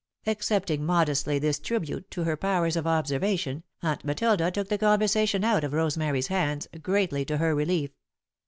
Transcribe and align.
Accepting 0.25 0.83
modestly 0.83 1.37
this 1.37 1.59
tribute 1.59 2.09
to 2.09 2.23
her 2.23 2.35
powers 2.35 2.75
of 2.75 2.87
observation, 2.87 3.61
Aunt 3.83 4.03
Matilda 4.03 4.49
took 4.49 4.67
the 4.69 4.79
conversation 4.79 5.43
out 5.43 5.63
of 5.63 5.73
Rosemary's 5.73 6.25
hands, 6.25 6.67
greatly 6.81 7.23
to 7.25 7.37
her 7.37 7.53
relief. 7.53 7.91